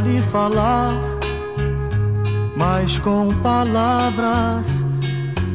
[0.00, 0.92] lhe falar,
[2.56, 4.66] mas com palavras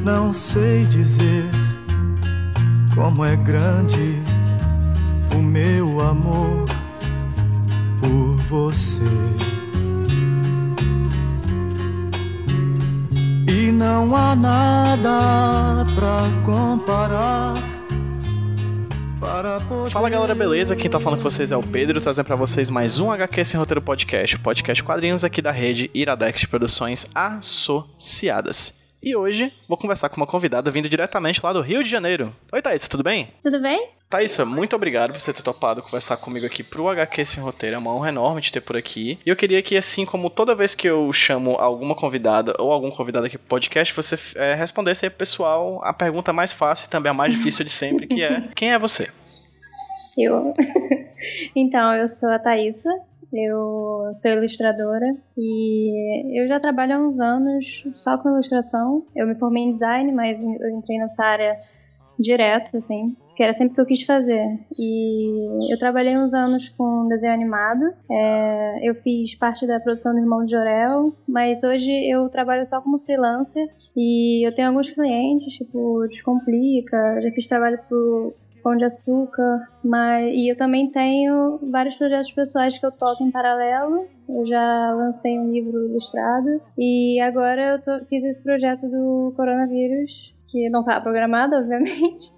[0.03, 1.49] não sei dizer
[2.95, 4.21] como é grande
[5.35, 6.65] o meu amor
[8.01, 9.03] por você.
[13.47, 17.68] E não há nada pra comparar.
[19.89, 20.75] Fala galera, beleza?
[20.75, 23.59] Quem tá falando com vocês é o Pedro, trazendo para vocês mais um HQ Sem
[23.59, 28.75] Roteiro Podcast, podcast quadrinhos aqui da rede Iradex de Produções Associadas.
[29.01, 32.35] E hoje vou conversar com uma convidada vinda diretamente lá do Rio de Janeiro.
[32.53, 33.27] Oi, Thaís, tudo bem?
[33.41, 33.89] Tudo bem?
[34.09, 37.75] Thaísa, muito obrigado por você ter topado conversar comigo aqui pro HQ Sem Roteiro.
[37.75, 39.19] É uma honra enorme te ter por aqui.
[39.23, 42.89] E eu queria que, assim como toda vez que eu chamo alguma convidada ou algum
[42.89, 46.89] convidado aqui pro podcast, você é, respondesse aí pro pessoal a pergunta mais fácil e
[46.89, 49.11] também a mais difícil de sempre, que é: quem é você?
[50.17, 50.55] Eu.
[51.55, 52.89] então, eu sou a Thaísa,
[53.31, 55.05] eu sou ilustradora
[55.37, 59.05] e eu já trabalho há uns anos só com ilustração.
[59.15, 61.51] Eu me formei em design, mas eu entrei nessa área
[62.19, 64.43] direto, assim, que era sempre o que eu quis fazer.
[64.77, 67.85] E eu trabalhei uns anos com desenho animado.
[68.11, 72.81] É, eu fiz parte da produção do Irmão de Jorel, mas hoje eu trabalho só
[72.83, 73.63] como freelancer
[73.95, 80.37] e eu tenho alguns clientes, tipo Descomplica, já fiz trabalho pro Pão de Açúcar, mas
[80.37, 81.39] e eu também tenho
[81.71, 84.05] vários projetos pessoais que eu toco em paralelo.
[84.27, 90.35] Eu já lancei um livro ilustrado e agora eu tô, fiz esse projeto do coronavírus,
[90.45, 92.33] que não estava programado, obviamente,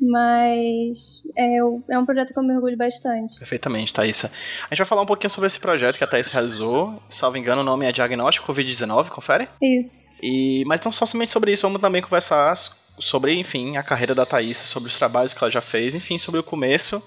[0.00, 3.38] mas é, é, um projeto que eu me orgulho bastante.
[3.38, 4.28] Perfeitamente, Thaisa.
[4.28, 7.02] A gente vai falar um pouquinho sobre esse projeto que a Thaís realizou.
[7.08, 9.48] Salvo engano, o nome é Diagnóstico Covid-19, confere?
[9.60, 10.12] Isso.
[10.22, 12.54] E, mas não somente sobre isso, vamos também conversar
[12.98, 16.40] sobre, enfim, a carreira da Thaís, sobre os trabalhos que ela já fez, enfim, sobre
[16.40, 17.02] o começo,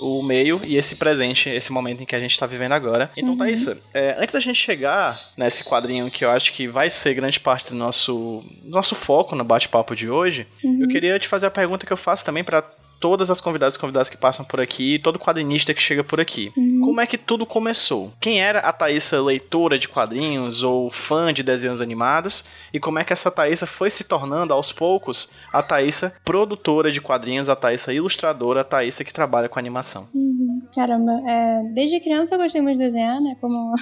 [0.00, 3.10] o meio e esse presente, esse momento em que a gente está vivendo agora.
[3.16, 3.38] Então, uhum.
[3.38, 7.38] Thaís, é, antes da gente chegar nesse quadrinho que eu acho que vai ser grande
[7.38, 10.82] parte do nosso, nosso foco no bate-papo de hoje, uhum.
[10.82, 12.64] eu queria te fazer a pergunta que eu faço também para
[13.02, 16.52] todas as convidadas e convidados que passam por aqui, todo quadrinista que chega por aqui.
[16.56, 16.80] Uhum.
[16.84, 18.12] Como é que tudo começou?
[18.20, 22.44] Quem era a Thaísa leitora de quadrinhos ou fã de desenhos animados?
[22.72, 27.00] E como é que essa Thaísa foi se tornando aos poucos a Thaísa produtora de
[27.00, 30.08] quadrinhos, a Thaísa ilustradora, a Thaísa que trabalha com animação?
[30.14, 30.62] Uhum.
[30.72, 33.36] Caramba, é, desde criança eu gostei muito de desenhar, né?
[33.40, 33.74] Como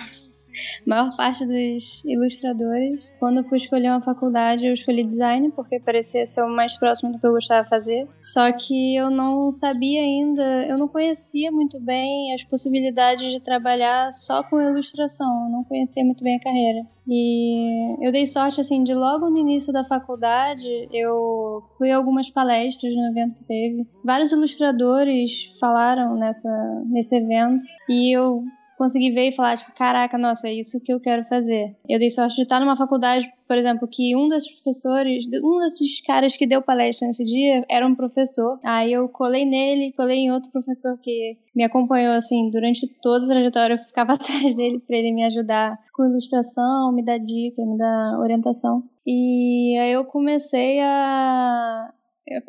[0.86, 3.12] maior parte dos ilustradores.
[3.18, 7.12] Quando eu fui escolher uma faculdade, eu escolhi design, porque parecia ser o mais próximo
[7.12, 8.08] do que eu gostava de fazer.
[8.18, 14.12] Só que eu não sabia ainda, eu não conhecia muito bem as possibilidades de trabalhar
[14.12, 16.86] só com ilustração, eu não conhecia muito bem a carreira.
[17.12, 22.30] E eu dei sorte, assim, de logo no início da faculdade, eu fui a algumas
[22.30, 23.82] palestras no evento que teve.
[24.04, 28.44] Vários ilustradores falaram nessa, nesse evento e eu
[28.80, 31.76] consegui ver e falar, tipo, caraca, nossa, é isso que eu quero fazer.
[31.86, 36.00] Eu dei sorte de estar numa faculdade, por exemplo, que um desses professores, um desses
[36.00, 38.58] caras que deu palestra nesse dia era um professor.
[38.64, 43.28] Aí eu colei nele, colei em outro professor que me acompanhou, assim, durante toda a
[43.28, 43.74] trajetória.
[43.74, 48.18] Eu ficava atrás dele para ele me ajudar com ilustração, me dar dica, me dar
[48.18, 48.82] orientação.
[49.06, 51.92] E aí eu comecei a,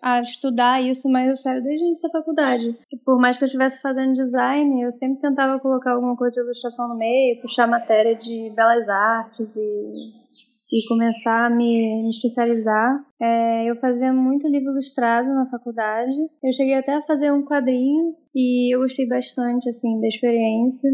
[0.01, 2.77] a estudar isso mais a sério desde a faculdade.
[3.05, 6.87] Por mais que eu estivesse fazendo design, eu sempre tentava colocar alguma coisa de ilustração
[6.87, 9.61] no meio, puxar matéria de belas artes e,
[10.71, 13.03] e começar a me, me especializar.
[13.19, 16.17] É, eu fazia muito livro ilustrado na faculdade.
[16.43, 18.01] Eu cheguei até a fazer um quadrinho
[18.35, 20.91] e eu gostei bastante assim da experiência.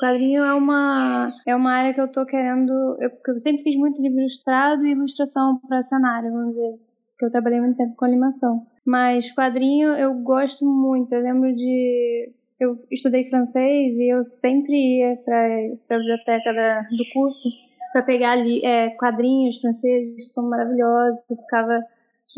[0.00, 2.72] Quadrinho é uma, é uma área que eu tô querendo.
[3.00, 6.83] Eu, eu sempre fiz muito livro ilustrado e ilustração para cenário, vamos dizer
[7.24, 8.66] porque eu trabalhei muito tempo com animação.
[8.84, 11.14] Mas quadrinho eu gosto muito.
[11.14, 12.30] Eu lembro de.
[12.60, 17.48] Eu estudei francês e eu sempre ia para a biblioteca da, do curso
[17.92, 21.24] para pegar ali é, quadrinhos franceses que são maravilhosos.
[21.28, 21.84] Eu ficava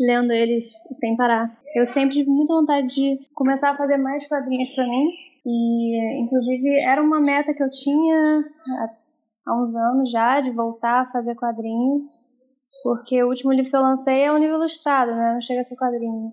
[0.01, 1.55] lendo eles sem parar.
[1.75, 5.09] Eu sempre tive muita vontade de começar a fazer mais quadrinhos para mim.
[5.45, 8.19] E, inclusive, era uma meta que eu tinha
[9.45, 12.26] há, uns anos já, de voltar a fazer quadrinhos.
[12.83, 15.33] Porque o último livro que eu lancei é um livro ilustrado, né?
[15.33, 16.31] Não chega a ser quadrinho.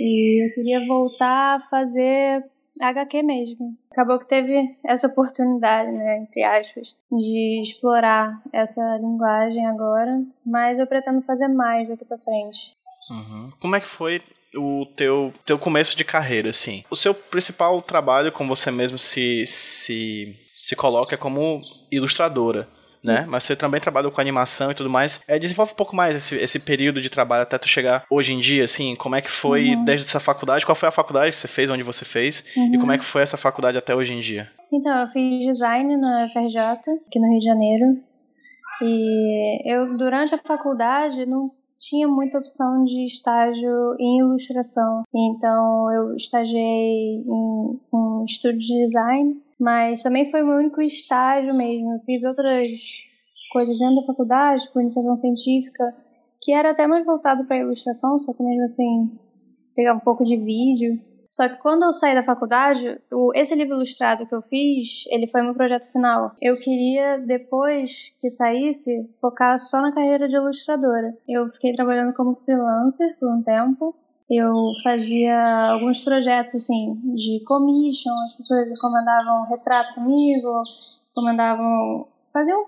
[0.00, 2.44] E eu queria voltar a fazer
[2.80, 3.76] HQ mesmo.
[3.92, 10.86] Acabou que teve essa oportunidade, né, entre aspas, de explorar essa linguagem agora, mas eu
[10.86, 12.72] pretendo fazer mais daqui pra frente.
[13.10, 13.52] Uhum.
[13.60, 14.20] Como é que foi
[14.56, 16.84] o teu, teu começo de carreira, assim?
[16.90, 21.60] O seu principal trabalho, como você mesmo se, se, se coloca, é como
[21.90, 22.68] ilustradora
[23.04, 23.20] né?
[23.20, 23.30] Isso.
[23.30, 25.20] Mas você também trabalha com animação e tudo mais.
[25.28, 28.40] É, desenvolve um pouco mais esse, esse período de trabalho até tu chegar hoje em
[28.40, 29.84] dia, assim, como é que foi uhum.
[29.84, 32.74] desde essa faculdade, qual foi a faculdade que você fez, onde você fez, uhum.
[32.74, 34.50] e como é que foi essa faculdade até hoje em dia?
[34.72, 36.60] Então, eu fiz design na FRJ,
[37.06, 37.84] aqui no Rio de Janeiro.
[38.82, 41.48] E eu, durante a faculdade, não
[41.80, 45.02] tinha muita opção de estágio em ilustração.
[45.14, 51.54] Então, eu estagiei em um estúdio de design, mas também foi o meu único estágio
[51.54, 51.98] mesmo.
[52.04, 52.64] Fiz outras
[53.52, 55.94] coisas dentro da faculdade, por iniciação científica,
[56.40, 59.08] que era até mais voltado para ilustração, só que mesmo assim,
[59.76, 60.98] pegar um pouco de vídeo.
[61.30, 65.26] Só que quando eu saí da faculdade, o, esse livro ilustrado que eu fiz, ele
[65.26, 66.32] foi meu projeto final.
[66.40, 71.08] Eu queria, depois que saísse, focar só na carreira de ilustradora.
[71.28, 73.84] Eu fiquei trabalhando como freelancer por um tempo.
[74.30, 75.38] Eu fazia
[75.70, 80.60] alguns projetos, assim, de commission, as pessoas encomendavam retrato comigo,
[81.10, 82.06] encomendavam...
[82.32, 82.64] faziam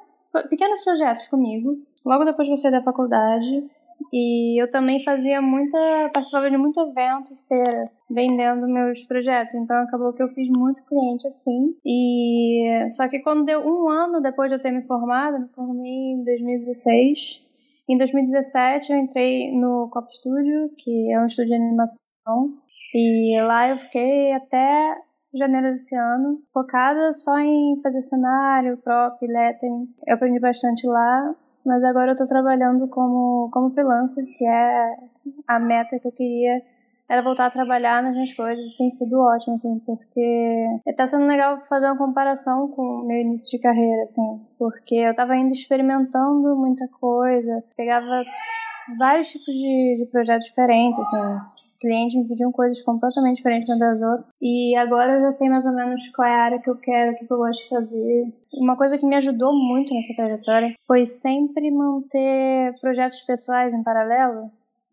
[0.51, 1.71] pequenos projetos comigo.
[2.05, 3.65] Logo depois que eu saí da faculdade,
[4.13, 5.79] e eu também fazia muita,
[6.13, 9.55] participava de muito evento, feira, vendendo meus projetos.
[9.55, 11.75] Então acabou que eu fiz muito cliente assim.
[11.85, 16.13] E só que quando deu um ano depois de eu ter me formado, me formei
[16.13, 17.46] em 2016.
[17.89, 22.49] Em 2017 eu entrei no Cop Studio, que é um estúdio de animação.
[22.95, 24.97] E lá eu fiquei até
[25.35, 29.89] janeiro desse ano, focada só em fazer cenário, prop, lettering.
[30.07, 31.35] Eu aprendi bastante lá
[31.67, 34.97] mas agora eu tô trabalhando como, como freelancer, que é
[35.49, 36.63] a meta que eu queria
[37.09, 38.65] era voltar a trabalhar nas minhas coisas.
[38.77, 40.67] Tem sido ótimo, assim, porque
[40.97, 45.15] tá sendo legal fazer uma comparação com o meu início de carreira, assim, porque eu
[45.15, 48.25] tava ainda experimentando muita coisa, pegava
[48.99, 54.01] vários tipos de, de projetos diferentes, assim, clientes me pediam coisas completamente diferentes umas das
[54.01, 54.31] outras.
[54.41, 57.13] E agora eu já sei mais ou menos qual é a área que eu quero,
[57.13, 58.25] o que eu gosto de fazer.
[58.55, 64.51] Uma coisa que me ajudou muito nessa trajetória foi sempre manter projetos pessoais em paralelo.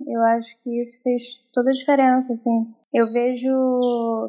[0.07, 2.73] Eu acho que isso fez toda a diferença, assim.
[2.93, 3.49] Eu vejo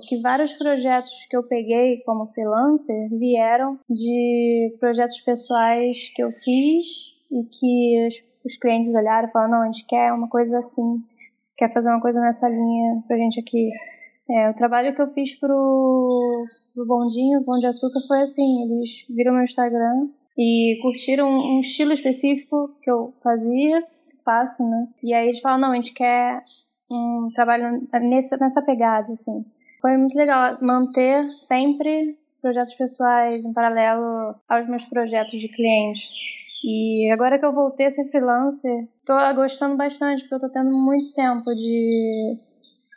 [0.09, 6.87] que vários projetos que eu peguei como freelancer vieram de projetos pessoais que eu fiz
[7.31, 10.99] e que os, os clientes olharam e falaram, não, a gente quer uma coisa assim
[11.57, 13.71] quer fazer uma coisa nessa linha pra gente aqui.
[14.29, 15.49] É, o trabalho que eu fiz pro,
[16.75, 21.93] pro Bondinho, Bom de Açúcar, foi assim, eles viram meu Instagram e curtiram um, estilo
[21.93, 23.81] específico que eu fazia,
[24.25, 24.89] faço, né?
[25.03, 26.41] E aí eles falaram, não, a gente quer
[26.91, 29.33] um trabalho nessa, nessa pegada, assim.
[29.81, 36.11] Foi muito legal manter sempre projetos pessoais em paralelo aos meus projetos de clientes.
[36.65, 40.71] E agora que eu voltei a ser freelancer, tô gostando bastante, porque eu tô tendo
[40.71, 42.39] muito tempo de,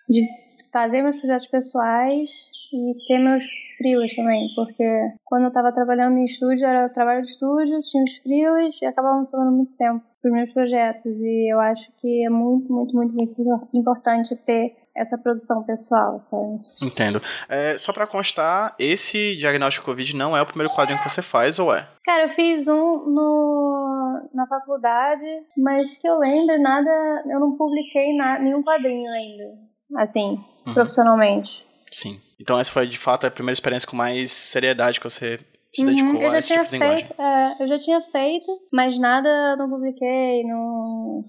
[0.09, 0.27] de
[0.71, 2.29] fazer meus projetos pessoais
[2.73, 3.43] e ter meus
[3.77, 4.83] freelas também, porque
[5.23, 9.23] quando eu tava trabalhando em estúdio, era trabalho de estúdio, tinha os freelas e acabava
[9.23, 11.21] sobrando muito tempo para os meus projetos.
[11.21, 16.57] E eu acho que é muito, muito, muito, muito importante ter essa produção pessoal, sabe?
[16.83, 17.21] Entendo.
[17.47, 21.59] É, só para constar, esse diagnóstico Covid não é o primeiro quadrinho que você faz,
[21.59, 21.87] ou é?
[22.03, 25.25] Cara, eu fiz um no, na faculdade,
[25.57, 26.89] mas que eu lembro, nada.
[27.27, 29.67] Eu não publiquei na, nenhum quadrinho ainda.
[29.97, 30.73] Assim, uhum.
[30.73, 31.65] profissionalmente.
[31.91, 32.19] Sim.
[32.39, 35.39] Então essa foi de fato a primeira experiência com mais seriedade que você
[35.73, 38.97] se uhum, dedicou eu a esse tipo de feito, é, eu já tinha feito, mas
[38.97, 41.19] nada não publiquei, não.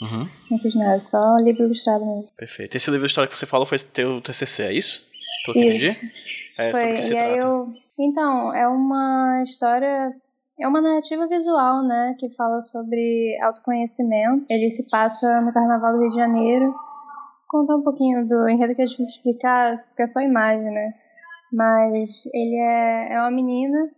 [0.00, 0.28] Uhum.
[0.50, 2.28] Não fiz nada, só livro ilustrado mesmo.
[2.36, 2.76] Perfeito.
[2.76, 5.02] Esse livro ilustrado que você falou foi teu TCC, é isso?
[5.44, 6.00] Tô isso.
[6.56, 7.18] É, foi, sobre o que e?
[7.18, 7.72] Aí eu...
[7.98, 10.14] Então, é uma história
[10.60, 14.42] é uma narrativa visual, né, que fala sobre autoconhecimento.
[14.50, 16.74] Ele se passa no Carnaval do Rio de Janeiro.
[17.48, 20.92] Contar um pouquinho do enredo que é difícil explicar, porque é só imagem, né?
[21.54, 23.88] Mas ele é, é uma menina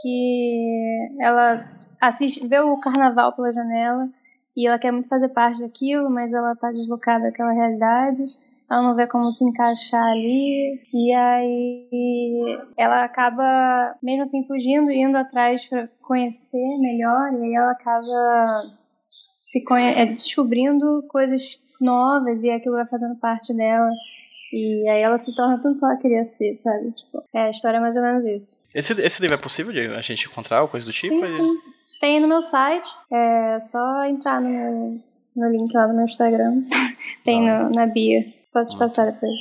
[0.00, 1.68] que ela
[2.00, 4.08] assiste, vê o carnaval pela janela
[4.56, 8.22] e ela quer muito fazer parte daquilo, mas ela tá deslocada daquela realidade.
[8.70, 10.80] Ela não vê como se encaixar ali.
[10.92, 17.32] E aí ela acaba, mesmo assim, fugindo indo atrás para conhecer melhor.
[17.34, 18.52] E aí ela acaba
[19.34, 23.90] se é, descobrindo coisas novas e aquilo vai fazendo parte dela.
[24.52, 26.92] E aí ela se torna tudo que ela queria ser, sabe?
[26.92, 28.62] Tipo, é, a história é mais ou menos isso.
[28.72, 31.26] Esse, esse livro é possível de a gente encontrar, ou coisa do tipo?
[31.26, 31.98] Sim, sim.
[32.00, 32.86] Tem no meu site.
[33.12, 35.00] É só entrar no, meu,
[35.34, 36.62] no link lá do meu Instagram.
[37.24, 38.22] Tem no, na bio.
[38.52, 39.32] Posso te passar depois.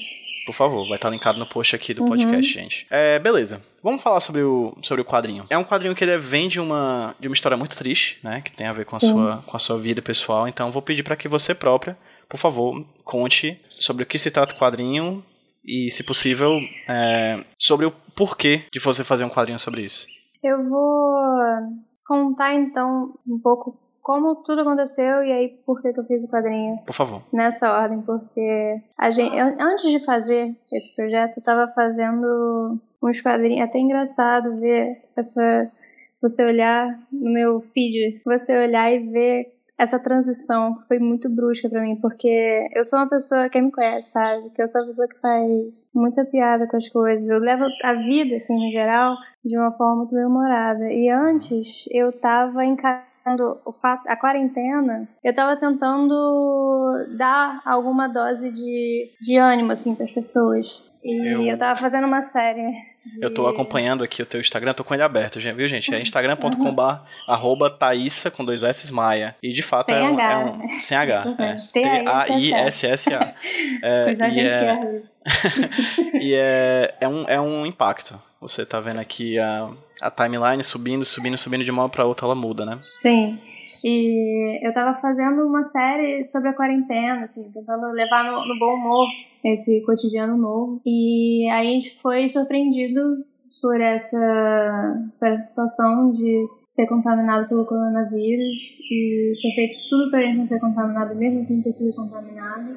[0.45, 2.09] Por favor, vai estar linkado no post aqui do uhum.
[2.09, 2.87] podcast, gente.
[2.89, 3.61] É, beleza.
[3.81, 5.45] Vamos falar sobre o, sobre o quadrinho.
[5.49, 8.41] É um quadrinho que ele vem de uma, de uma história muito triste, né?
[8.41, 10.47] Que tem a ver com a, sua, com a sua vida pessoal.
[10.47, 11.95] Então, vou pedir para que você própria
[12.33, 15.23] por favor, conte sobre o que se trata o quadrinho
[15.63, 16.59] e, se possível,
[16.89, 20.07] é, sobre o porquê de você fazer um quadrinho sobre isso.
[20.43, 21.13] Eu vou
[22.07, 26.27] contar então um pouco como tudo aconteceu e aí por que, que eu fiz o
[26.27, 26.79] quadrinho.
[26.87, 27.21] Por favor.
[27.31, 33.21] Nessa ordem, porque a gente, eu, antes de fazer esse projeto, eu tava fazendo uns
[33.21, 33.59] quadrinhos.
[33.59, 35.65] É até engraçado ver essa.
[35.67, 41.69] Se você olhar no meu feed, você olhar e ver essa transição foi muito brusca
[41.69, 44.87] para mim, porque eu sou uma pessoa, quem me conhece sabe, que eu sou uma
[44.87, 47.29] pessoa que faz muita piada com as coisas.
[47.29, 50.91] Eu levo a vida, assim, no geral, de uma forma muito bem-humorada.
[50.91, 53.59] E antes, eu tava encarando
[54.07, 56.13] a quarentena, eu tava tentando
[57.17, 60.83] dar alguma dose de, de ânimo, assim, para as pessoas.
[61.03, 61.41] E eu...
[61.41, 62.71] eu tava fazendo uma série
[63.19, 65.93] eu tô acompanhando aqui o teu Instagram, tô com ele aberto, viu, gente?
[65.93, 66.81] É instagram.com.br
[67.27, 69.35] arroba Thaísa com dois S Maia.
[69.41, 70.31] E de fato sem é, um, H.
[70.31, 70.81] é um.
[70.81, 71.23] Sem H.
[71.43, 71.53] É.
[71.73, 73.33] T-A-I-S-S-A.
[73.83, 74.75] É, e é,
[76.21, 78.19] e é, é, um, é um impacto.
[78.41, 79.69] Você tá vendo aqui a,
[80.01, 82.73] a timeline subindo, subindo, subindo de uma para outra, ela muda, né?
[82.75, 83.37] Sim.
[83.83, 88.75] E eu tava fazendo uma série sobre a quarentena, assim, tentando levar no, no bom
[88.75, 89.07] humor
[89.43, 90.81] esse cotidiano novo.
[90.85, 93.25] E aí a gente foi surpreendido
[93.61, 96.37] por essa, por essa situação de
[96.69, 101.61] ser contaminado pelo coronavírus e foi feito tudo para gente não ser contaminado mesmo sem
[101.61, 102.71] ter sido contaminado.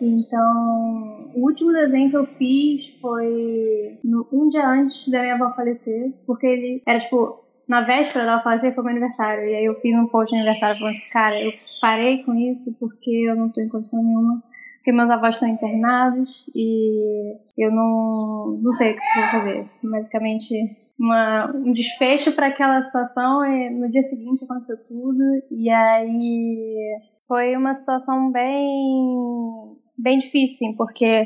[0.00, 5.54] Então, o último desenho que eu fiz foi no, um dia antes da minha avó
[5.54, 9.48] falecer, porque ele era tipo na véspera dela falecer foi meu aniversário.
[9.48, 11.50] E aí eu fiz um post de aniversário falando que, cara, eu
[11.80, 14.42] parei com isso porque eu não tô em condição nenhuma
[14.86, 19.70] porque meus avós estão internados e eu não, não sei o que vou fazer.
[19.82, 20.54] Basicamente,
[20.96, 25.18] uma, um desfecho para aquela situação e no dia seguinte aconteceu tudo
[25.50, 31.22] e aí foi uma situação bem bem difícil, sim, porque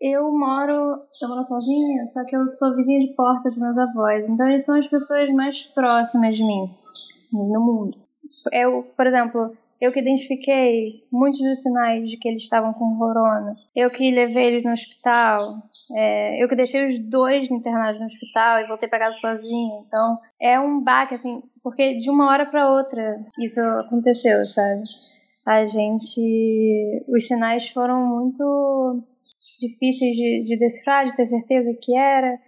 [0.00, 4.28] eu moro, eu moro sozinha, só que eu sou vizinha de porta dos meus avós.
[4.28, 6.70] Então eles são as pessoas mais próximas de mim
[7.32, 7.98] no mundo.
[8.52, 13.46] Eu, por exemplo, eu que identifiquei muitos dos sinais de que eles estavam com corona.
[13.76, 15.40] Eu que levei eles no hospital.
[15.96, 19.82] É, eu que deixei os dois internados no hospital e voltei para casa sozinha.
[19.86, 24.80] Então, é um baque, assim, porque de uma hora para outra isso aconteceu, sabe?
[25.48, 27.02] A gente.
[27.08, 29.02] Os sinais foram muito
[29.60, 32.38] difíceis de, de decifrar, de ter certeza que era.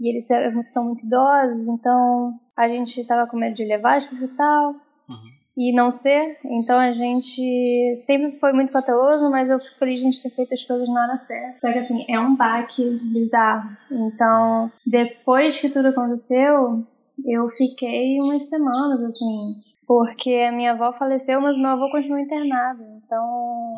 [0.00, 0.26] E eles
[0.72, 4.74] são muito idosos, então a gente estava com medo de levar para o hospital.
[5.08, 6.38] Uhum e não ser.
[6.44, 10.30] Então a gente sempre foi muito cauteloso, mas eu fico feliz de a gente ter
[10.30, 11.58] feito as coisas na hora certa.
[11.60, 13.64] Só que assim, é um baque bizarro.
[13.90, 16.80] Então, depois que tudo aconteceu,
[17.26, 19.67] eu fiquei umas semanas assim.
[19.88, 22.84] Porque a minha avó faleceu, mas meu avô continuou internado.
[23.02, 23.24] Então,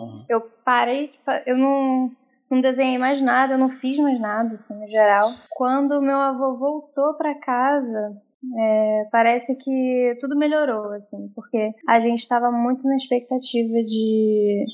[0.01, 0.25] uhum.
[0.29, 1.13] eu parei,
[1.47, 2.11] eu não,
[2.51, 5.31] não desenhei mais nada, eu não fiz mais nada, assim, no geral.
[5.49, 8.13] Quando meu avô voltou para casa,
[8.59, 14.65] é, parece que tudo melhorou, assim, porque a gente estava muito na expectativa de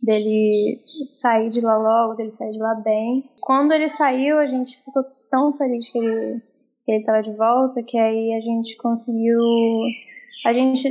[0.00, 0.74] dele
[1.20, 3.28] sair de lá logo, dele sair de lá bem.
[3.40, 6.40] Quando ele saiu, a gente ficou tão feliz que ele
[6.84, 9.38] que ele estava de volta, que aí a gente conseguiu
[10.46, 10.88] a gente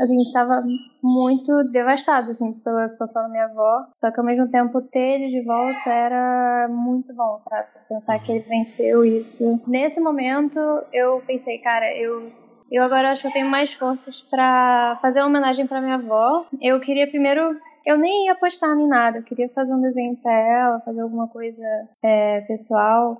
[0.00, 0.56] assim, estava
[1.02, 3.84] muito devastado, assim, pela situação da minha avó.
[3.96, 7.68] Só que ao mesmo tempo ter ele de volta era muito bom, sabe?
[7.88, 9.60] Pensar que ele venceu isso.
[9.66, 10.58] Nesse momento
[10.92, 12.30] eu pensei, cara, eu
[12.72, 16.46] eu agora acho que eu tenho mais forças para fazer uma homenagem para minha avó.
[16.60, 17.42] Eu queria primeiro
[17.84, 21.28] eu nem ia postar nem nada, eu queria fazer um desenho para ela, fazer alguma
[21.28, 21.64] coisa
[22.02, 23.18] é, pessoal.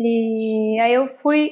[0.00, 1.50] E aí eu fui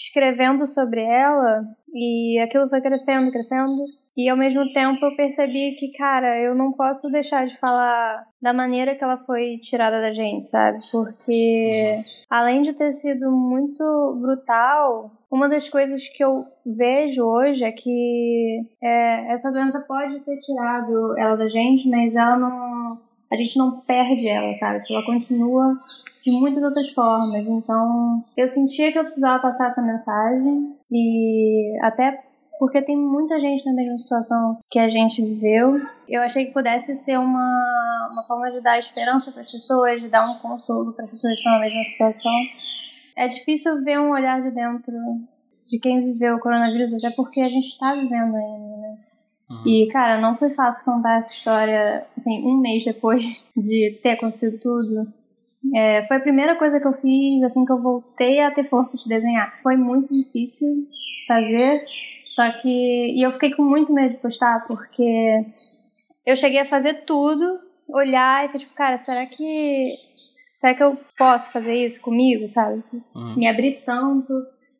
[0.00, 1.62] escrevendo sobre ela
[1.94, 3.76] e aquilo foi crescendo, crescendo.
[4.16, 8.52] E ao mesmo tempo eu percebi que, cara, eu não posso deixar de falar da
[8.52, 10.76] maneira que ela foi tirada da gente, sabe?
[10.90, 16.44] Porque além de ter sido muito brutal, uma das coisas que eu
[16.76, 22.36] vejo hoje é que é, essa doença pode ter tirado ela da gente, mas ela
[22.36, 22.98] não.
[23.32, 24.80] A gente não perde ela, sabe?
[24.90, 25.64] Ela continua
[26.24, 27.46] de muitas outras formas.
[27.46, 32.16] Então, eu sentia que eu precisava passar essa mensagem e até
[32.58, 35.80] porque tem muita gente na mesma situação que a gente viveu.
[36.06, 37.62] Eu achei que pudesse ser uma,
[38.12, 41.32] uma forma de dar esperança para as pessoas, de dar um consolo para as pessoas
[41.32, 42.32] que estão na mesma situação.
[43.16, 44.92] É difícil ver um olhar de dentro
[45.70, 48.98] de quem viveu o coronavírus, até porque a gente está vivendo ainda, né?
[49.50, 49.66] Uhum.
[49.66, 53.24] E, cara, não foi fácil contar essa história, assim, um mês depois
[53.56, 55.00] de ter acontecido tudo.
[55.74, 58.96] É, foi a primeira coisa que eu fiz assim que eu voltei a ter força
[58.96, 59.60] de desenhar.
[59.62, 60.68] Foi muito difícil
[61.26, 61.84] fazer,
[62.26, 62.68] só que.
[62.68, 65.42] E eu fiquei com muito medo de postar, porque
[66.26, 67.44] eu cheguei a fazer tudo,
[67.94, 70.10] olhar e ficar tipo, cara, será que.
[70.56, 72.82] Será que eu posso fazer isso comigo, sabe?
[73.14, 73.36] Uhum.
[73.36, 74.32] Me abrir tanto.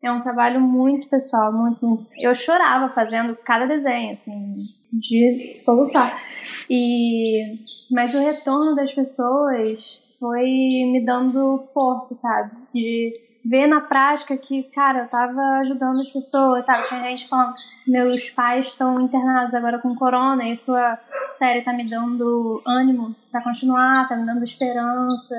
[0.03, 2.07] é um trabalho muito pessoal, muito, muito.
[2.21, 4.57] Eu chorava fazendo cada desenho, assim,
[4.93, 6.21] de soluçar.
[6.69, 7.59] E
[7.93, 10.45] mas o retorno das pessoas foi
[10.93, 12.51] me dando força, sabe?
[12.75, 16.87] De ver na prática que, cara, eu tava ajudando as pessoas, sabe?
[16.89, 17.53] Tinha gente falando,
[17.87, 20.99] meus pais estão internados agora com corona e sua
[21.39, 25.35] série tá me dando ânimo para continuar, tá me dando esperança.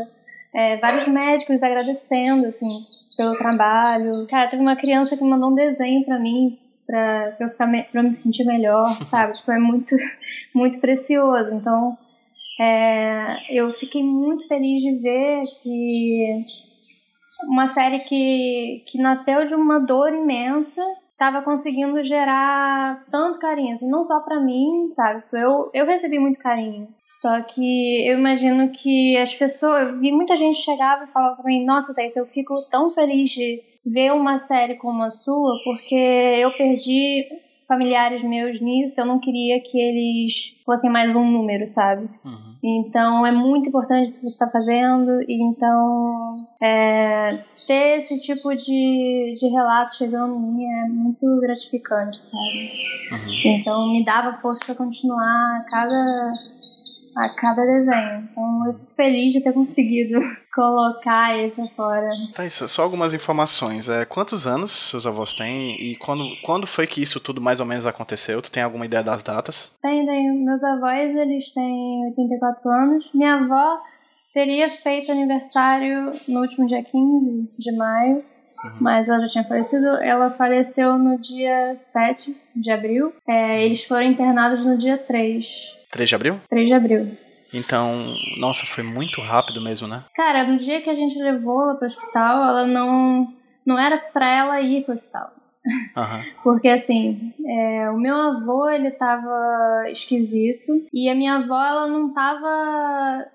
[0.53, 2.67] É, vários médicos agradecendo, assim,
[3.15, 4.25] pelo trabalho.
[4.27, 6.49] Cara, teve uma criança que mandou um desenho para mim,
[6.87, 9.33] pra, pra, eu ficar pra eu me sentir melhor, sabe?
[9.33, 9.95] Tipo, é muito,
[10.53, 11.53] muito precioso.
[11.53, 11.97] Então,
[12.59, 16.35] é, eu fiquei muito feliz de ver que
[17.49, 20.81] uma série que, que nasceu de uma dor imensa
[21.11, 25.23] estava conseguindo gerar tanto carinho, assim, não só para mim, sabe?
[25.33, 26.87] Eu, eu recebi muito carinho.
[27.21, 29.89] Só que eu imagino que as pessoas.
[29.89, 33.29] Eu vi muita gente chegava e falava pra mim: Nossa, Thaís, eu fico tão feliz
[33.29, 37.27] de ver uma série como a sua, porque eu perdi
[37.71, 42.09] familiares meus nisso, eu não queria que eles fossem mais um número, sabe?
[42.25, 42.55] Uhum.
[42.61, 45.95] Então é muito importante isso que você está fazendo, e então
[46.61, 47.33] é,
[47.65, 52.71] ter esse tipo de, de relato chegando em mim é muito gratificante, sabe?
[53.11, 53.51] Uhum.
[53.55, 56.25] Então me dava força para continuar cada
[57.17, 58.29] a cada desenho.
[58.31, 60.19] Então eu fico feliz de ter conseguido
[60.53, 62.05] colocar isso fora.
[62.35, 63.89] Tá, isso, só algumas informações.
[63.89, 67.65] É, quantos anos seus avós têm e quando, quando foi que isso tudo mais ou
[67.65, 68.41] menos aconteceu?
[68.41, 69.75] Tu tem alguma ideia das datas?
[69.81, 70.45] Tenho, tenho.
[70.45, 73.09] Meus avós, eles têm 84 anos.
[73.13, 73.81] Minha avó
[74.33, 78.23] teria feito aniversário no último dia 15 de maio.
[78.63, 78.71] Uhum.
[78.79, 79.87] Mas ela já tinha falecido.
[80.03, 83.13] Ela faleceu no dia 7 de abril.
[83.27, 85.80] É, eles foram internados no dia 3.
[85.91, 86.41] 3 de abril?
[86.49, 87.17] 3 de abril.
[87.53, 88.05] Então,
[88.37, 89.97] nossa, foi muito rápido mesmo, né?
[90.15, 93.27] Cara, no dia que a gente levou ela pro hospital, ela não.
[93.65, 95.31] Não era pra ela ir pro hospital.
[95.95, 96.31] Uhum.
[96.43, 102.13] Porque assim, é, o meu avô ele tava esquisito e a minha avó ela não
[102.13, 103.25] tava.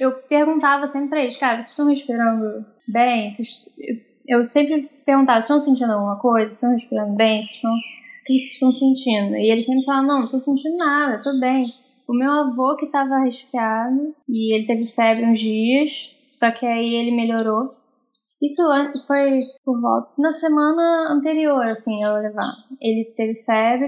[0.00, 3.30] Eu perguntava sempre pra eles, cara, vocês estão respirando bem?
[3.30, 3.66] Vocês...
[4.26, 6.48] Eu sempre perguntava, vocês estão sentindo alguma coisa?
[6.48, 7.42] Vocês estão respirando bem?
[7.42, 7.72] Vocês estão...
[7.72, 9.36] O que vocês estão sentindo?
[9.36, 11.64] E eles sempre falavam, não, não tô sentindo nada, tô bem.
[12.06, 16.94] O meu avô que tava resfriado e ele teve febre uns dias, só que aí
[16.94, 17.60] ele melhorou.
[18.42, 18.62] Isso
[19.06, 19.32] foi
[19.64, 22.52] por volta na semana anterior, assim, eu levar.
[22.80, 23.86] Ele teve febre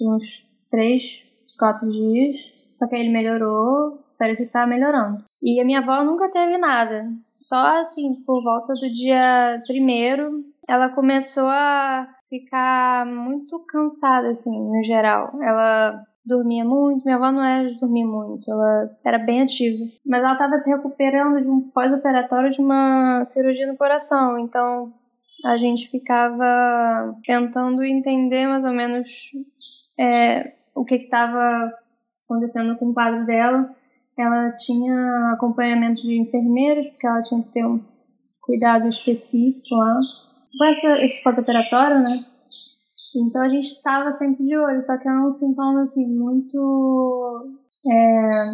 [0.00, 5.22] uns três, quatro dias, só que aí ele melhorou, parece que tá melhorando.
[5.42, 7.06] E a minha avó nunca teve nada.
[7.18, 10.30] Só assim, por volta do dia primeiro,
[10.66, 15.30] ela começou a ficar muito cansada, assim, no geral.
[15.42, 17.04] Ela dormia muito.
[17.04, 19.84] Minha avó não era de dormir muito, ela era bem ativa.
[20.06, 24.92] Mas ela estava se recuperando de um pós-operatório de uma cirurgia no coração, então
[25.44, 29.32] a gente ficava tentando entender mais ou menos
[29.98, 31.70] é, o que estava
[32.24, 33.68] acontecendo com o quadro dela.
[34.16, 37.76] Ela tinha acompanhamento de enfermeiros, porque ela tinha que ter um
[38.40, 39.96] cuidado específico lá.
[40.56, 42.16] Com essa, esse pós-operatório, né?
[43.18, 47.22] Então a gente estava sempre de olho, só que era um sintoma assim muito.
[47.92, 48.44] É,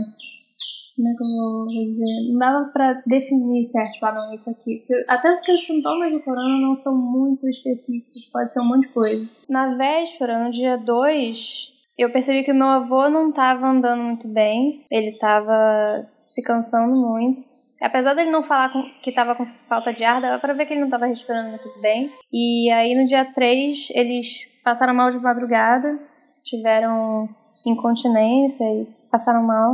[0.96, 2.32] como é que eu vou dizer?
[2.32, 4.82] Não dava pra definir certo, ah, isso aqui.
[5.08, 8.92] Até porque os sintomas do corona não são muito específicos, pode ser um monte de
[8.92, 9.46] coisa.
[9.48, 14.84] Na véspera, no dia 2, eu percebi que meu avô não estava andando muito bem,
[14.90, 17.40] ele estava se cansando muito.
[17.80, 20.74] Apesar dele não falar com, que estava com falta de ar, dava pra ver que
[20.74, 22.12] ele não estava respirando muito bem.
[22.30, 25.98] E aí no dia 3, eles passaram mal de madrugada,
[26.44, 27.28] tiveram
[27.66, 29.68] incontinência e passaram mal.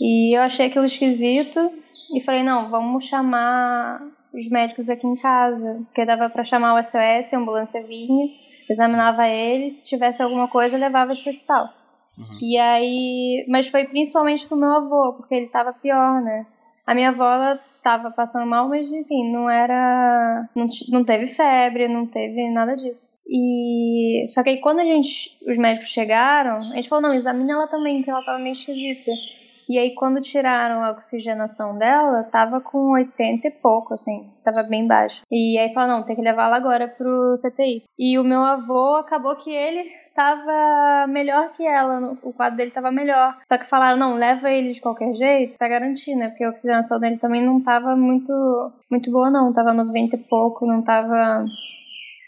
[0.00, 1.72] E eu achei aquilo esquisito
[2.14, 4.00] e falei: não, vamos chamar
[4.32, 8.26] os médicos aqui em casa, porque dava para chamar o SOS, a ambulância vinha,
[8.68, 11.64] examinava eles, se tivesse alguma coisa, levava para o hospital.
[12.16, 12.26] Uhum.
[12.42, 16.46] E aí, mas foi principalmente pro meu avô, porque ele tava pior, né?
[16.86, 20.48] A minha avó, ela tava passando mal, mas enfim, não era.
[20.54, 23.08] Não, não teve febre, não teve nada disso.
[23.26, 27.52] E só que aí quando a gente, os médicos chegaram, a gente falou, não, examina
[27.52, 29.10] ela também, que ela tava meio esquisita.
[29.68, 34.86] E aí quando tiraram a oxigenação dela, tava com 80 e pouco, assim, tava bem
[34.86, 35.22] baixo.
[35.30, 37.84] E aí falou, não, tem que levar ela agora pro CTI.
[37.98, 39.82] E o meu avô acabou que ele
[40.14, 43.38] tava melhor que ela, o quadro dele tava melhor.
[43.44, 46.28] Só que falaram, não, leva ele de qualquer jeito pra garantir, né?
[46.28, 48.32] Porque a oxigenação dele também não tava muito,
[48.90, 49.52] muito boa, não.
[49.52, 51.44] Tava 90 e pouco, não tava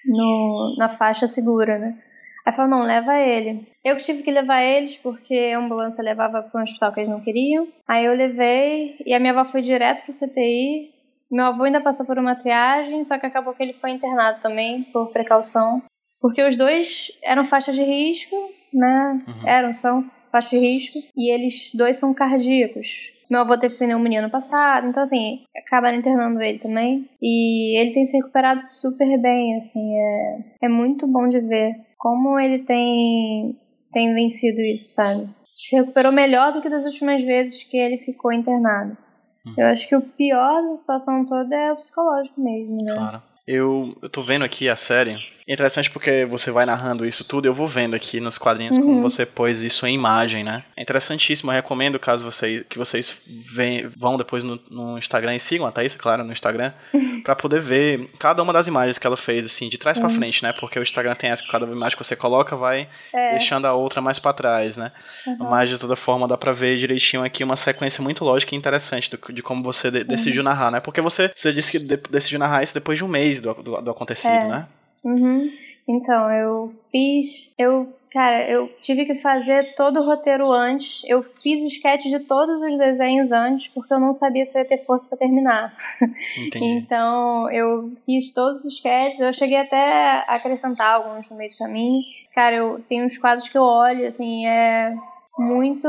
[0.08, 1.96] no, na faixa segura, né?
[2.44, 3.66] Aí falou, não, leva ele.
[3.82, 7.20] Eu tive que levar eles porque a ambulância levava para um hospital que eles não
[7.20, 7.66] queriam.
[7.88, 10.93] Aí eu levei e a minha avó foi direto pro CTI.
[11.34, 14.84] Meu avô ainda passou por uma triagem, só que acabou que ele foi internado também,
[14.92, 15.82] por precaução.
[16.22, 18.36] Porque os dois eram faixa de risco,
[18.72, 19.18] né?
[19.26, 19.48] Uhum.
[19.48, 21.00] Eram, são faixa de risco.
[21.16, 23.12] E eles dois são cardíacos.
[23.28, 27.02] Meu avô teve pneumonia no passado, então assim, acabaram internando ele também.
[27.20, 32.38] E ele tem se recuperado super bem, assim, é, é muito bom de ver como
[32.38, 33.58] ele tem,
[33.92, 35.24] tem vencido isso, sabe?
[35.50, 38.96] Se recuperou melhor do que das últimas vezes que ele ficou internado.
[39.46, 39.54] Uhum.
[39.58, 42.94] Eu acho que o pior da situação toda é o psicológico mesmo, né?
[42.94, 43.22] Claro.
[43.46, 45.16] Eu, eu tô vendo aqui a série
[45.52, 48.82] interessante porque você vai narrando isso tudo, eu vou vendo aqui nos quadrinhos uhum.
[48.82, 50.64] como você pôs isso em imagem, né?
[50.76, 55.40] É interessantíssimo, eu recomendo caso vocês que vocês vem, vão depois no, no, Instagram e
[55.40, 56.72] sigam a Thaís, claro, no Instagram,
[57.22, 60.04] para poder ver cada uma das imagens que ela fez, assim, de trás uhum.
[60.04, 60.52] para frente, né?
[60.52, 63.30] Porque o Instagram tem essa que cada imagem que você coloca vai é.
[63.32, 64.92] deixando a outra mais para trás, né?
[65.26, 65.48] Uhum.
[65.50, 69.10] Mas de toda forma dá pra ver direitinho aqui uma sequência muito lógica e interessante
[69.10, 70.80] do, de como você de, decidiu narrar, né?
[70.80, 73.80] Porque você, você disse que de, decidiu narrar isso depois de um mês do, do,
[73.82, 74.48] do acontecido, é.
[74.48, 74.66] né?
[75.04, 75.50] Uhum.
[75.86, 77.52] Então, eu fiz.
[77.58, 81.02] Eu, cara, eu tive que fazer todo o roteiro antes.
[81.06, 84.62] Eu fiz o sketch de todos os desenhos antes, porque eu não sabia se eu
[84.62, 85.70] ia ter força para terminar.
[86.38, 86.64] Entendi.
[86.64, 89.20] então, eu fiz todos os sketches.
[89.20, 92.02] Eu cheguei até a acrescentar alguns no meio do caminho.
[92.34, 94.92] Cara, eu tenho uns quadros que eu olho, assim, é
[95.38, 95.88] muito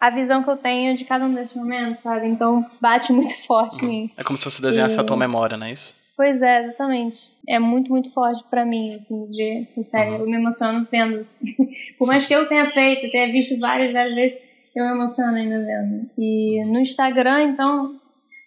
[0.00, 2.26] a visão que eu tenho de cada um desses momentos, sabe?
[2.28, 4.10] Então bate muito forte em mim.
[4.16, 5.00] É como se você desenhasse e...
[5.00, 5.94] a tua memória, não é isso?
[6.16, 7.30] Pois é, exatamente.
[7.46, 9.66] É muito, muito forte para mim, assim, ver.
[9.76, 10.14] Uhum.
[10.16, 11.26] Eu me emociono vendo.
[11.98, 14.38] Por mais que eu tenha feito, tenha visto várias, várias vezes,
[14.74, 16.10] eu me emociono ainda vendo.
[16.16, 18.00] E no Instagram, então,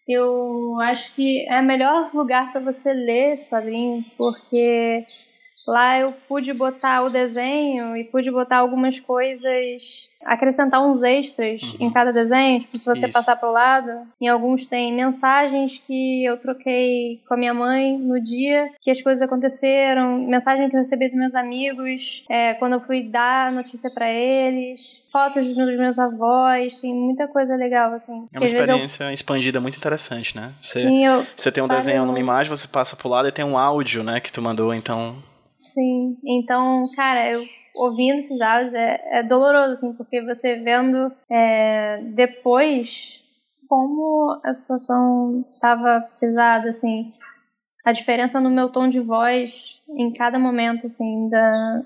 [0.08, 5.04] eu acho que é o melhor lugar para você ler esse quadrinho, porque
[5.68, 11.88] lá eu pude botar o desenho e pude botar algumas coisas acrescentar uns extras uhum.
[11.88, 13.14] em cada desenho, tipo, se você Isso.
[13.14, 13.90] passar pro lado.
[14.20, 19.02] Em alguns tem mensagens que eu troquei com a minha mãe no dia que as
[19.02, 23.90] coisas aconteceram, mensagem que eu recebi dos meus amigos, é, quando eu fui dar notícia
[23.92, 28.26] para eles, fotos dos meus avós, tem muita coisa legal, assim.
[28.34, 29.12] É uma experiência eu...
[29.12, 30.54] expandida muito interessante, né?
[30.62, 31.26] Você, Sim, eu...
[31.36, 34.20] você tem um desenho numa imagem, você passa pro lado e tem um áudio, né,
[34.20, 35.16] que tu mandou, então...
[35.58, 37.44] Sim, então, cara, eu
[37.76, 43.24] ouvindo esses áudios é, é doloroso, assim, porque você vendo é, depois
[43.68, 47.14] como a situação estava pesada, assim,
[47.86, 51.82] a diferença no meu tom de voz em cada momento, assim, da,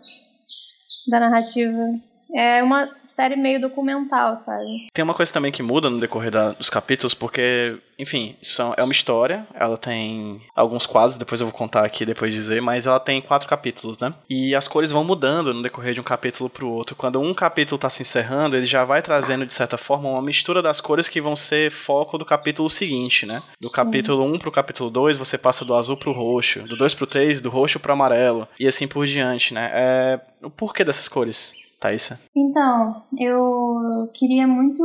[1.10, 2.00] da narrativa
[2.34, 4.88] é uma série meio documental, sabe?
[4.92, 8.84] Tem uma coisa também que muda no decorrer da, dos capítulos, porque, enfim, são, é
[8.84, 12.88] uma história, ela tem alguns quadros, depois eu vou contar aqui, depois de dizer, mas
[12.88, 14.14] ela tem quatro capítulos, né?
[14.28, 16.96] E as cores vão mudando no decorrer de um capítulo pro outro.
[16.96, 20.62] Quando um capítulo tá se encerrando, ele já vai trazendo, de certa forma, uma mistura
[20.62, 23.42] das cores que vão ser foco do capítulo seguinte, né?
[23.62, 26.96] Do capítulo 1 um pro capítulo 2, você passa do azul pro roxo, do 2
[26.96, 29.70] pro 3, do roxo pro amarelo, e assim por diante, né?
[29.72, 30.20] É...
[30.42, 31.54] O porquê dessas cores?
[31.84, 32.18] Thaisa?
[32.34, 34.82] Então, eu queria muito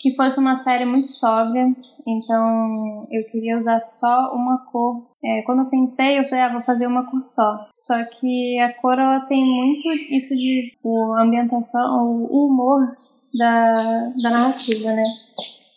[0.00, 1.66] que fosse uma série muito sóbria,
[2.06, 5.02] então eu queria usar só uma cor.
[5.24, 7.66] É, quando eu pensei, eu falei, ah, vou fazer uma cor só.
[7.72, 12.96] Só que a cor, ela tem muito isso de o, ambientação, o humor
[13.36, 13.72] da,
[14.22, 15.02] da narrativa, né?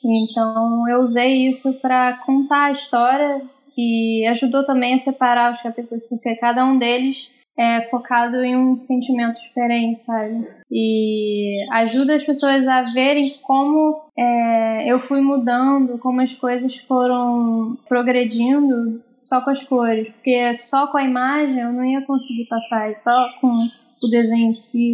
[0.05, 3.41] Então eu usei isso para contar a história
[3.75, 8.79] e ajudou também a separar os capítulos, porque cada um deles é focado em um
[8.79, 10.47] sentimento diferente, sabe?
[10.71, 17.75] E ajuda as pessoas a verem como é, eu fui mudando, como as coisas foram
[17.87, 20.15] progredindo só com as cores.
[20.15, 24.53] Porque só com a imagem eu não ia conseguir passar, só com o desenho em
[24.53, 24.93] si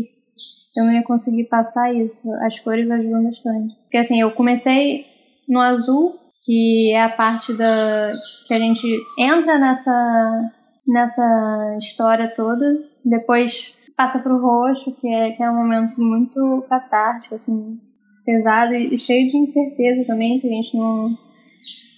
[0.77, 2.33] eu não ia conseguir passar isso.
[2.45, 3.75] As cores ajudam bastante.
[3.83, 5.03] Porque assim, eu comecei
[5.47, 6.13] no azul,
[6.45, 8.07] que é a parte da
[8.47, 8.87] que a gente
[9.19, 10.51] entra nessa
[10.87, 12.65] nessa história toda.
[13.03, 17.79] Depois passa pro roxo, que é, que é um momento muito catártico, assim,
[18.25, 21.15] pesado e, cheio de incerteza também, que a gente não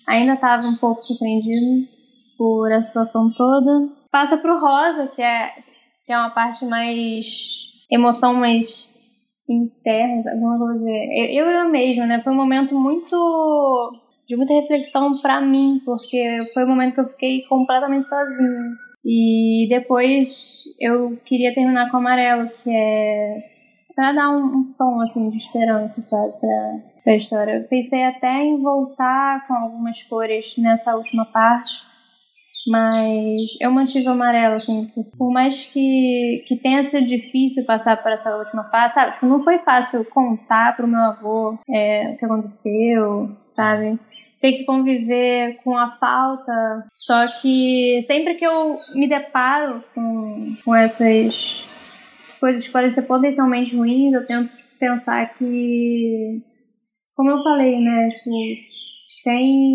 [0.07, 1.87] ainda estava um pouco surpreendido
[2.37, 3.89] por a situação toda.
[4.11, 5.49] Passa pro rosa, que é,
[6.05, 8.93] que é uma parte mais emoção mais
[9.49, 10.89] interna, alguma coisa.
[11.31, 12.21] Eu, eu mesmo, né?
[12.21, 17.09] Foi um momento muito de muita reflexão para mim, porque foi o momento que eu
[17.09, 18.75] fiquei completamente sozinha.
[19.05, 23.41] E depois eu queria terminar com amarelo, que é
[23.95, 27.53] para dar um, um, tom assim de esperança, sabe, pra, pra história.
[27.53, 31.71] Eu pensei até em voltar com algumas cores nessa última parte,
[32.67, 38.11] Mas eu mantive o amarelo, assim, por mais que, que tenha sido difícil passar por
[38.11, 39.13] essa última fase, sabe?
[39.13, 43.19] Tipo, não foi fácil contar pro meu avô é, o que aconteceu,
[43.57, 43.99] sabe?
[44.39, 46.53] Ter que conviver com a falta.
[46.93, 51.71] Só que sempre que eu me deparo com, com essas
[52.39, 56.39] coisas que podem ser potencialmente ruins, eu tento pensar que,
[57.15, 57.97] como eu falei, né?
[58.09, 58.29] Tipo,
[59.23, 59.71] tem.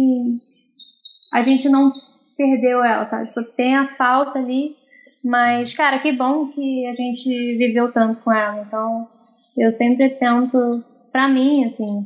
[1.34, 1.90] A gente não
[2.36, 3.28] perdeu ela, sabe?
[3.28, 4.76] Tipo, tem a falta ali,
[5.24, 8.62] mas, cara, que bom que a gente viveu tanto com ela.
[8.64, 9.08] Então,
[9.58, 11.98] eu sempre tento, pra mim, assim,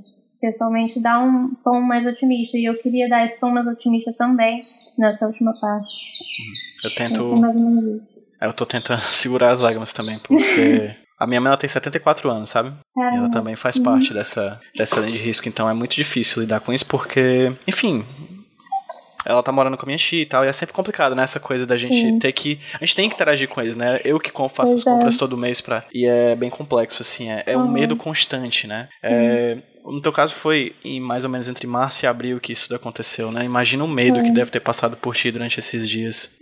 [0.50, 2.56] pessoalmente, dar um tom mais otimista.
[2.56, 4.62] E eu queria dar esse tom mais otimista também
[4.98, 6.06] nessa última parte.
[6.85, 7.42] Eu tento.
[8.40, 12.50] Eu tô tentando segurar as lágrimas também, porque a minha mãe ela tem 74 anos,
[12.50, 12.72] sabe?
[12.96, 16.61] E ela também faz parte dessa, dessa linha de risco, então é muito difícil lidar
[16.61, 18.04] com isso, porque, enfim,
[19.27, 21.23] ela tá morando com a minha tia e tal, e é sempre complicado, né?
[21.23, 22.19] Essa coisa da gente Sim.
[22.19, 22.59] ter que.
[22.75, 24.01] A gente tem que interagir com eles, né?
[24.05, 25.19] Eu que faço pois as compras é.
[25.19, 25.85] todo mês pra.
[25.93, 27.31] E é bem complexo, assim.
[27.31, 27.65] É, é uhum.
[27.65, 28.89] um medo constante, né?
[29.05, 32.73] É, no teu caso foi em mais ou menos entre março e abril que isso
[32.75, 33.45] aconteceu, né?
[33.45, 36.33] Imagina o medo que deve ter passado por ti durante esses dias.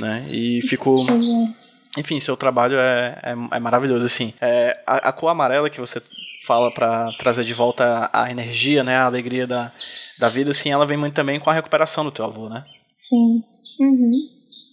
[0.00, 0.26] Né?
[0.28, 0.94] E fico.
[1.10, 1.70] É.
[1.98, 4.32] Enfim, seu trabalho é, é, é maravilhoso, assim.
[4.40, 6.00] É, a, a, cor amarela que você
[6.44, 9.72] fala para trazer de volta a energia, né, a alegria da,
[10.18, 12.64] da vida, assim, ela vem muito também com a recuperação do teu avô, né?
[12.96, 13.42] Sim.
[13.80, 14.10] Uhum.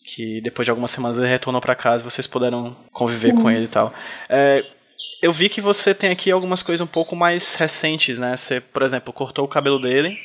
[0.06, 3.42] Que depois de algumas semanas ele retornou para casa e vocês puderam conviver Sim.
[3.42, 3.94] com ele e tal.
[4.30, 4.64] É,
[5.22, 8.36] eu vi que você tem aqui algumas coisas um pouco mais recentes, né?
[8.36, 10.18] Você, por exemplo, cortou o cabelo dele.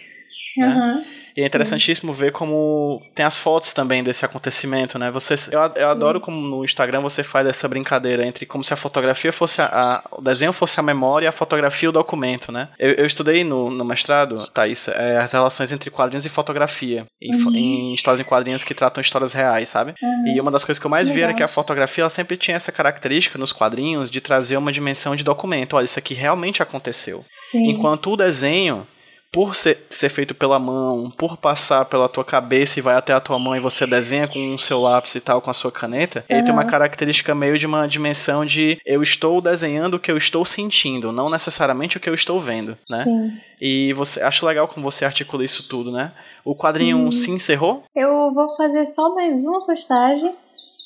[0.58, 0.94] Uhum.
[0.94, 1.04] Né?
[1.36, 2.20] E é interessantíssimo Sim.
[2.20, 5.10] ver como tem as fotos também desse acontecimento, né?
[5.10, 8.76] Você, eu, eu adoro como no Instagram você faz essa brincadeira entre como se a
[8.76, 12.68] fotografia fosse a, a o desenho fosse a memória e a fotografia o documento, né?
[12.78, 17.34] Eu, eu estudei no, no mestrado, Thaís, é, as relações entre quadrinhos e fotografia, em,
[17.34, 17.54] uhum.
[17.54, 19.94] em, histórias em quadrinhos que tratam histórias reais, sabe?
[20.02, 20.34] Uhum.
[20.34, 22.56] E uma das coisas que eu mais vi era que a fotografia ela sempre tinha
[22.56, 25.74] essa característica nos quadrinhos de trazer uma dimensão de documento.
[25.74, 27.24] Olha, isso aqui realmente aconteceu.
[27.50, 27.70] Sim.
[27.70, 28.86] Enquanto o desenho
[29.32, 33.20] por ser, ser, feito pela mão, por passar pela tua cabeça e vai até a
[33.20, 36.22] tua mão e você desenha com o seu lápis e tal, com a sua caneta,
[36.28, 36.36] uhum.
[36.36, 40.18] ele tem uma característica meio de uma dimensão de eu estou desenhando o que eu
[40.18, 43.04] estou sentindo, não necessariamente o que eu estou vendo, né?
[43.04, 43.32] Sim.
[43.58, 46.12] E você acho legal como você articula isso tudo, né?
[46.44, 47.12] O quadrinho uhum.
[47.12, 47.84] se encerrou?
[47.96, 50.34] Eu vou fazer só mais uma postagem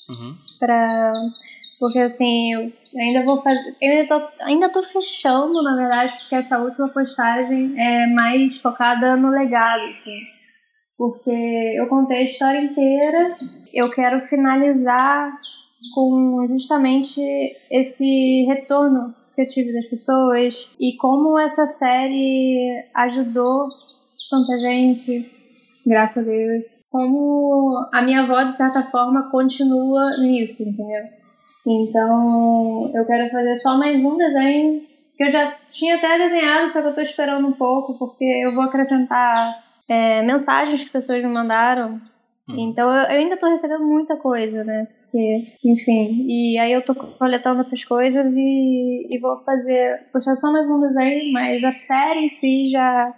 [0.09, 0.37] uhum.
[0.61, 1.07] para
[1.79, 2.61] porque assim, eu
[3.01, 3.77] ainda vou fazer.
[3.81, 9.17] Eu ainda tô, ainda tô fechando, na verdade, porque essa última postagem é mais focada
[9.17, 10.19] no legado, assim.
[10.97, 13.31] Porque eu contei a história inteira,
[13.75, 15.29] eu quero finalizar
[15.95, 17.21] com justamente
[17.71, 22.57] esse retorno que eu tive das pessoas e como essa série
[22.97, 23.61] ajudou
[24.31, 25.27] tanta gente,
[25.87, 26.65] graças a Deus.
[26.91, 31.05] Como a minha avó, de certa forma, continua nisso, entendeu?
[31.67, 34.83] Então, eu quero fazer só mais um desenho
[35.17, 38.55] que eu já tinha até desenhado, só que eu tô esperando um pouco, porque eu
[38.55, 41.97] vou acrescentar é, mensagens que pessoas me mandaram.
[42.49, 42.55] Hum.
[42.57, 44.87] Então, eu, eu, ainda tô recebendo muita coisa, né?
[45.03, 46.27] Porque, enfim.
[46.29, 50.81] E aí eu tô coletando essas coisas e, e vou fazer, postar só mais um
[50.81, 53.13] desenho, mas a série em si já,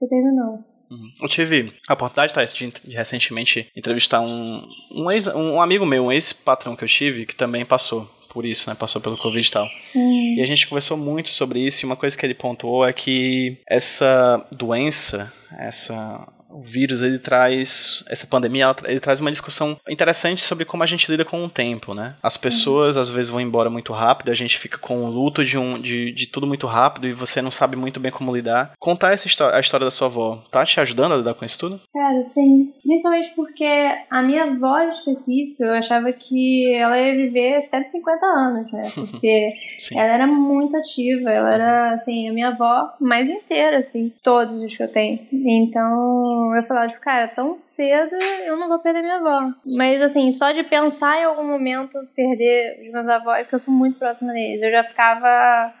[0.00, 0.71] já terminou.
[1.20, 6.04] Eu tive a oportunidade, Thais, de, de recentemente entrevistar um, um, ex, um amigo meu,
[6.04, 8.74] um ex-patrão que eu tive, que também passou por isso, né?
[8.74, 9.68] Passou pelo Covid e tal.
[9.94, 10.34] Hum.
[10.38, 13.58] E a gente conversou muito sobre isso, e uma coisa que ele pontuou é que
[13.68, 20.64] essa doença, essa o vírus ele traz essa pandemia ele traz uma discussão interessante sobre
[20.64, 22.14] como a gente lida com o tempo né?
[22.22, 23.02] As pessoas uhum.
[23.02, 26.12] às vezes vão embora muito rápido a gente fica com o luto de um de,
[26.12, 28.72] de tudo muito rápido e você não sabe muito bem como lidar.
[28.78, 30.42] Contar essa história a história da sua avó.
[30.50, 31.80] Tá te ajudando a lidar com isso tudo?
[31.92, 32.72] Cara sim.
[32.82, 33.64] Principalmente porque
[34.10, 38.90] a minha avó em específico eu achava que ela ia viver 150 anos né?
[39.12, 39.52] Porque
[39.94, 44.76] ela era muito ativa ela era assim a minha avó mais inteira assim todos os
[44.76, 45.20] que eu tenho.
[45.32, 49.52] Então eu falava, tipo, cara, tão cedo eu não vou perder minha avó.
[49.76, 53.72] Mas assim, só de pensar em algum momento perder os meus avós, porque eu sou
[53.72, 55.72] muito próxima deles, eu já ficava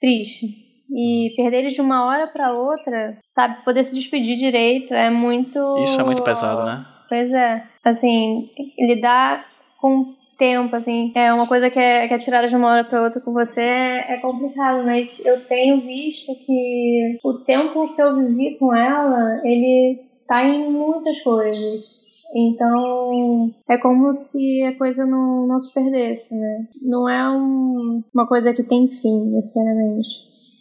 [0.00, 0.66] triste.
[0.96, 5.58] E perder eles de uma hora para outra, sabe, poder se despedir direito é muito.
[5.82, 6.86] Isso é muito pesado, né?
[7.08, 7.64] Pois é.
[7.84, 9.44] Assim, lidar
[9.80, 13.02] com tempo, assim, é uma coisa que é, que é tirada de uma hora para
[13.02, 18.16] outra com você é, é, complicado, mas eu tenho visto que o tempo que eu
[18.16, 21.96] vivi com ela, ele tá em muitas coisas.
[22.34, 26.66] Então, é como se a coisa não, não se perdesse, né?
[26.82, 30.08] Não é um, uma coisa que tem fim, necessariamente.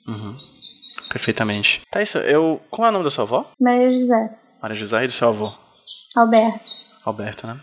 [0.08, 0.36] Uhum.
[1.12, 1.82] Perfeitamente.
[1.90, 2.62] Tá isso, eu.
[2.70, 3.50] Qual é o nome da sua avó?
[3.60, 4.38] Maria José.
[4.62, 5.52] Maria José e do seu avô?
[6.16, 6.70] Alberto.
[7.04, 7.60] Alberto, né?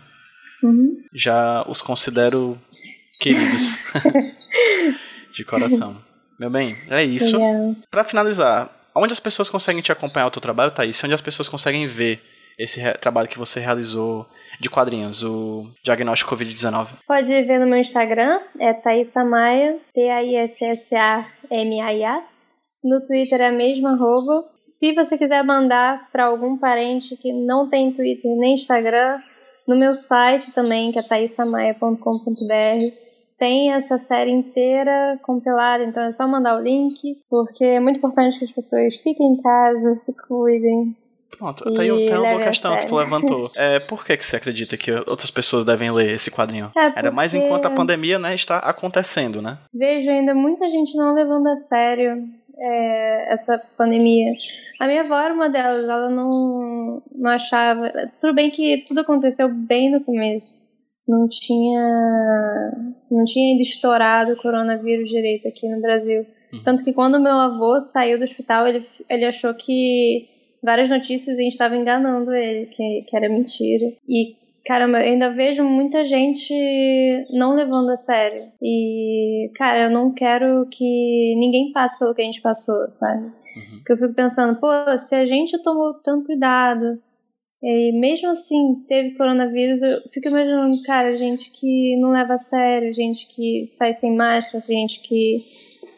[0.63, 1.03] Uhum.
[1.13, 2.57] Já os considero
[3.19, 3.77] queridos.
[5.33, 5.97] de coração.
[6.39, 7.37] Meu bem, é isso.
[7.89, 11.03] Pra finalizar, onde as pessoas conseguem te acompanhar o teu trabalho, Thaís?
[11.03, 12.21] Onde as pessoas conseguem ver
[12.57, 14.25] esse trabalho que você realizou
[14.59, 16.87] de quadrinhos, o diagnóstico Covid-19?
[17.07, 20.73] Pode ver no meu Instagram, é Thaisa Maia, T-A-I-S-S-A-M-A-I-A.
[22.83, 24.43] No Twitter é a mesma arroba.
[24.61, 29.21] Se você quiser mandar para algum parente que não tem Twitter nem Instagram,
[29.67, 32.93] no meu site também, que é thaisamaia.com.br,
[33.37, 38.37] tem essa série inteira compilada, então é só mandar o link, porque é muito importante
[38.37, 40.95] que as pessoas fiquem em casa, se cuidem.
[41.37, 43.51] Pronto, tem, tem uma boa questão que tu levantou.
[43.55, 46.71] É, por que, que você acredita que outras pessoas devem ler esse quadrinho?
[46.75, 49.57] É, Ainda mais enquanto a pandemia né, está acontecendo, né?
[49.73, 52.11] Vejo ainda muita gente não levando a sério
[52.57, 54.31] é, essa pandemia.
[54.83, 57.89] A minha avó era uma delas, ela não, não achava.
[58.19, 60.61] Tudo bem que tudo aconteceu bem no começo.
[61.07, 62.71] Não tinha.
[63.09, 66.25] Não tinha ainda estourado o coronavírus direito aqui no Brasil.
[66.51, 66.63] Uhum.
[66.63, 70.27] Tanto que quando meu avô saiu do hospital, ele, ele achou que
[70.61, 73.85] várias notícias a gente estava enganando ele, que, que era mentira.
[74.05, 76.53] E, caramba, eu ainda vejo muita gente
[77.31, 78.41] não levando a sério.
[78.61, 83.42] E, cara, eu não quero que ninguém passe pelo que a gente passou, sabe?
[83.77, 86.95] Porque eu fico pensando, pô, se a gente tomou tanto cuidado,
[87.63, 92.93] e mesmo assim teve coronavírus, eu fico imaginando, cara, gente que não leva a sério,
[92.93, 95.45] gente que sai sem máscara, gente que,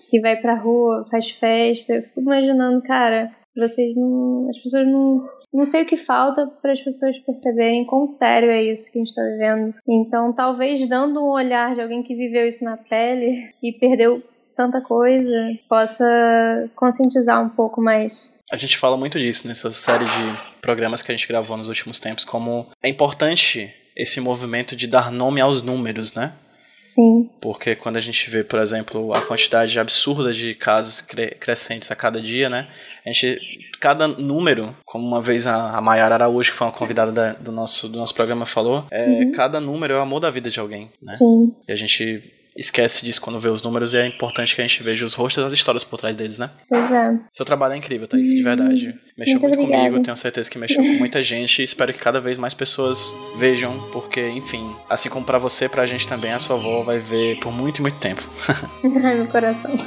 [0.08, 1.94] que vai pra rua, faz festa.
[1.94, 4.48] Eu fico imaginando, cara, vocês não.
[4.50, 5.28] As pessoas não.
[5.54, 9.02] Não sei o que falta para as pessoas perceberem quão sério é isso que a
[9.02, 9.74] gente está vivendo.
[9.88, 13.32] Então, talvez dando um olhar de alguém que viveu isso na pele
[13.64, 14.22] e perdeu
[14.56, 15.34] tanta coisa,
[15.70, 18.34] possa conscientizar um pouco mais.
[18.52, 22.00] A gente fala muito disso nessa série de programas que a gente gravou nos últimos
[22.00, 26.34] tempos, como é importante esse movimento de dar nome aos números, né?
[26.82, 31.90] Sim, Porque quando a gente vê, por exemplo, a quantidade absurda de casos cre- crescentes
[31.90, 32.68] a cada dia, né?
[33.04, 33.40] A gente,
[33.80, 37.52] cada número, como uma vez a, a Mayara Araújo, que foi uma convidada da- do,
[37.52, 40.92] nosso, do nosso programa, falou, é, cada número é o amor da vida de alguém,
[41.02, 41.12] né?
[41.12, 41.56] sim.
[41.68, 42.22] E a gente
[42.56, 45.44] esquece disso quando vê os números e é importante que a gente veja os rostos
[45.44, 46.50] e as histórias por trás deles, né?
[46.70, 47.14] Pois é.
[47.30, 48.96] Seu trabalho é incrível, Thaís, de verdade.
[49.18, 52.20] Mexeu Muito muito, comigo, tenho certeza que mexeu com muita gente e espero que cada
[52.22, 56.56] vez mais pessoas vejam, porque, enfim, assim como pra você, pra gente também, a sua
[56.58, 58.22] avó vai ver por muito e muito tempo.
[59.04, 59.72] Ai, meu coração.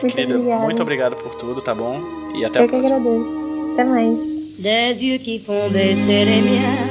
[0.00, 0.64] Muito Querida, obrigada.
[0.64, 2.00] muito obrigado por tudo, tá bom?
[2.34, 2.96] E até a Eu que próxima.
[2.96, 3.50] agradeço.
[3.74, 4.18] Até mais.
[4.58, 6.88] Des yeux qui font baisser les miens,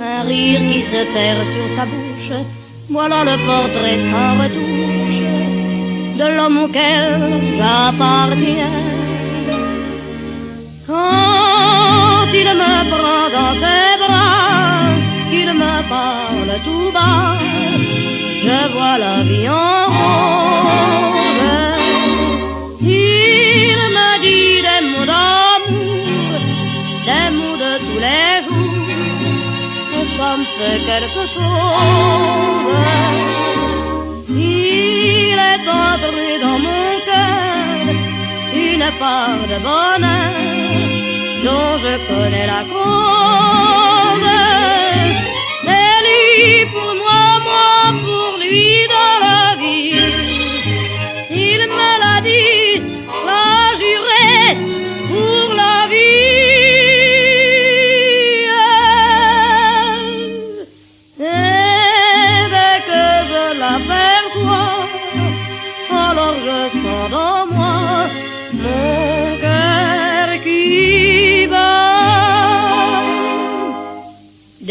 [0.00, 2.57] un rire qui se perd sur sa bouche.
[2.90, 5.08] Voilà le portrait sans retouche
[6.18, 7.20] de l'homme auquel
[7.58, 8.86] j'appartiens.
[10.86, 14.88] Quand il me prend dans ses bras,
[15.30, 17.36] qu'il me parle tout bas,
[18.42, 20.47] je vois la vie en rose.
[30.38, 31.44] Jours, et ça me fait quelque chose.
[34.30, 37.94] Il est entré dans mon cœur
[38.54, 40.34] une part de bonheur
[41.44, 43.87] dont je connais la cause.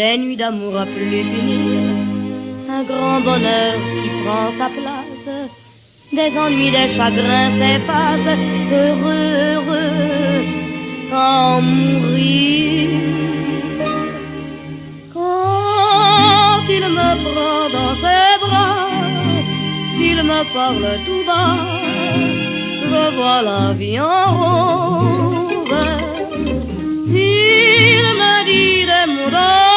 [0.07, 1.81] Des nuits d'amour à plus finir,
[2.77, 5.29] un grand bonheur qui prend sa place.
[6.17, 8.37] Des ennuis, des chagrins s'effacent,
[8.71, 10.45] heureux, heureux,
[11.13, 12.89] en mourir.
[15.13, 18.87] Quand il me prend dans ses bras,
[19.97, 21.57] qu'il me parle tout bas,
[22.91, 25.75] je vois la vie en rose.
[27.09, 29.76] Il me dit des mots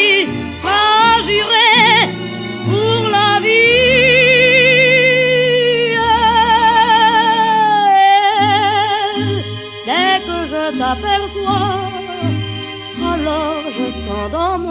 [14.21, 14.70] 子供